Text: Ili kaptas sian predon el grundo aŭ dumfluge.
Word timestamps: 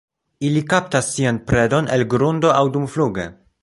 Ili 0.47 0.63
kaptas 0.71 1.11
sian 1.17 1.39
predon 1.53 1.93
el 1.99 2.09
grundo 2.17 2.57
aŭ 2.59 2.69
dumfluge. 2.79 3.33